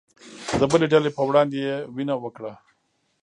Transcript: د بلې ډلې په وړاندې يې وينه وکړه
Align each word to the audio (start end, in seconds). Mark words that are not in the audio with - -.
د 0.59 0.61
بلې 0.71 0.87
ډلې 0.93 1.09
په 1.17 1.21
وړاندې 1.29 1.55
يې 1.65 1.75
وينه 1.95 2.15
وکړه 2.23 2.51